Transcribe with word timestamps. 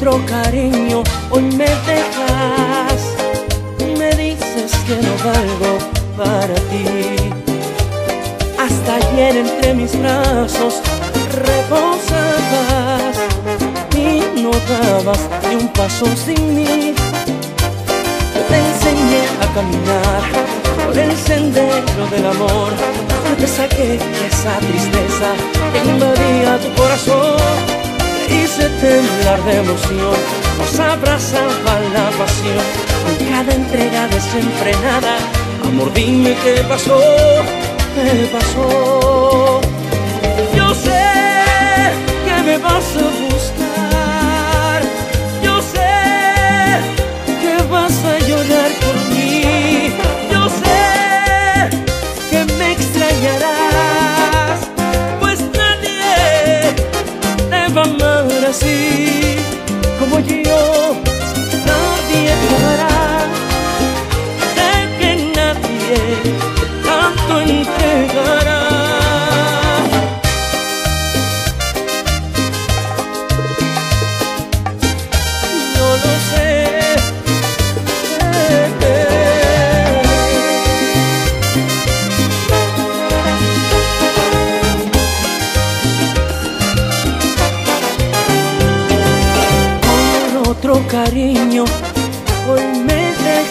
otro 0.00 0.24
cariño, 0.24 1.02
hoy 1.30 1.42
me 1.42 1.66
dejas, 1.66 3.00
me 3.98 4.10
dices 4.16 4.72
que 4.86 4.94
no 4.96 5.12
valgo 5.22 5.78
para 6.16 6.54
ti. 6.70 7.16
Hasta 8.58 8.96
ayer 8.96 9.36
entre 9.36 9.74
mis 9.74 9.92
brazos 10.00 10.80
reposabas 11.44 13.14
y 13.94 14.40
no 14.40 14.50
dabas 14.50 15.20
ni 15.50 15.56
un 15.56 15.68
paso 15.68 16.06
sin 16.16 16.54
mí. 16.56 16.94
Yo 18.34 18.40
te 18.48 18.56
enseñé 18.56 19.22
a 19.42 19.54
caminar 19.54 20.22
por 20.86 20.98
el 20.98 21.14
sendero 21.14 22.06
del 22.10 22.24
amor, 22.24 22.72
yo 23.28 23.36
te 23.36 23.46
saqué 23.46 23.96
esa 23.96 24.56
tristeza 24.60 25.34
que 25.72 25.90
invadía 25.90 26.58
tu 26.58 26.80
corazón. 26.80 27.69
Te 28.60 28.66
hice 28.66 28.76
temblar 28.80 29.42
de 29.44 29.56
emoción, 29.56 30.16
nos 30.58 30.80
abrazaba 30.80 31.80
la 31.94 32.10
pasión. 32.18 32.64
Con 33.04 33.26
cada 33.26 33.54
entrega 33.54 34.06
desenfrenada, 34.08 35.16
amor, 35.64 35.90
dime 35.94 36.36
qué 36.44 36.62
pasó, 36.68 37.00
qué 37.94 38.28
pasó. 38.30 39.60
Yo 40.54 40.74
sé 40.74 41.19
Brasil. 58.50 59.09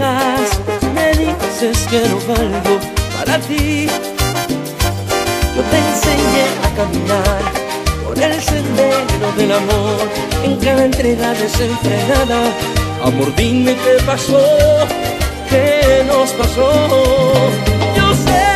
Me 0.00 1.12
dices 1.12 1.86
que 1.90 2.00
no 2.08 2.16
valgo 2.26 2.80
para 3.18 3.38
ti. 3.40 3.86
Yo 5.54 5.62
te 5.62 5.76
enseñé 5.76 6.44
a 6.64 6.68
caminar 6.74 7.42
por 8.04 8.18
el 8.18 8.40
sendero 8.40 9.32
del 9.36 9.52
amor, 9.52 10.00
en 10.42 10.56
cada 10.56 10.84
entrega 10.86 11.34
desenfrenada. 11.34 12.40
Amor, 13.04 13.34
dime 13.36 13.74
qué 13.74 14.02
pasó, 14.06 14.42
qué 15.50 16.02
nos 16.06 16.30
pasó. 16.30 16.88
Yo 17.96 18.14
sé 18.24 18.46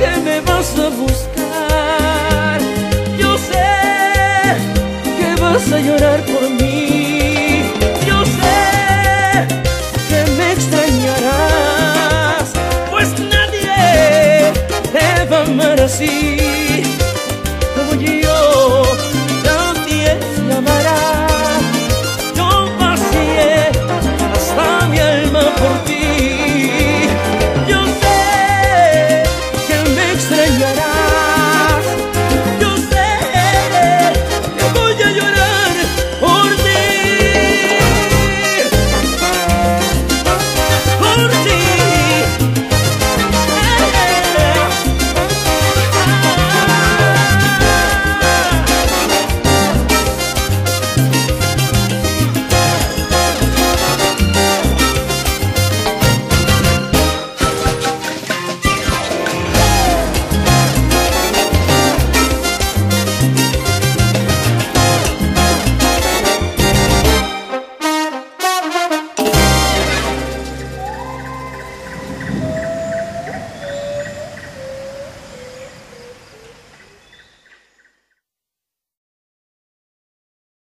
que 0.00 0.20
me 0.20 0.40
vas 0.40 0.78
a 0.78 0.88
buscar, 0.90 2.60
yo 3.18 3.38
sé 3.38 3.68
que 5.18 5.40
vas 5.40 5.72
a 5.72 5.78
llorar 5.78 6.20
por 6.24 6.35
see 16.06 16.45